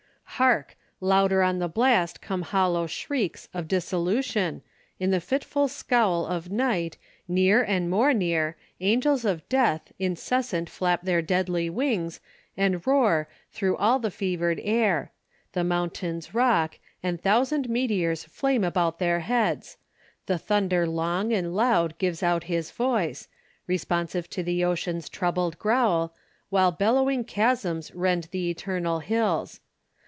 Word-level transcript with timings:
"Hark! 0.41 0.75
louder 0.99 1.43
on 1.43 1.59
the 1.59 1.67
blast 1.69 2.19
come 2.19 2.41
hollow 2.41 2.87
shrieks 2.87 3.47
Of 3.53 3.67
dissolution; 3.67 4.63
in 4.99 5.11
the 5.11 5.21
fitful 5.21 5.67
scowl 5.67 6.25
Of 6.25 6.49
night, 6.49 6.97
near 7.27 7.61
and 7.61 7.91
more 7.91 8.11
near, 8.11 8.57
angels 8.79 9.23
of 9.23 9.47
death 9.49 9.91
Incessant 9.99 10.67
flap 10.67 11.03
their 11.03 11.21
deadly 11.21 11.69
wings, 11.69 12.21
and 12.57 12.87
roar 12.87 13.29
Through 13.51 13.77
all 13.77 13.99
the 13.99 14.09
fevered 14.09 14.59
air: 14.63 15.11
the 15.53 15.63
mountains 15.63 16.33
rock 16.33 16.79
And 17.03 17.21
thousand 17.21 17.69
meteors 17.69 18.23
flame 18.23 18.63
about 18.63 18.97
their 18.97 19.19
heads; 19.19 19.77
The 20.25 20.39
thunder 20.39 20.87
long 20.87 21.31
and 21.31 21.55
loud 21.55 21.99
gives 21.99 22.23
out 22.23 22.45
his 22.45 22.71
voice, 22.71 23.27
Responsive 23.67 24.27
to 24.31 24.41
the 24.41 24.65
ocean's 24.65 25.07
troubled 25.07 25.59
growl, 25.59 26.15
While 26.49 26.71
bellowing 26.71 27.25
chasms 27.25 27.93
rend 27.93 28.31
th' 28.31 28.35
eternal 28.37 29.01
hills. 29.01 29.59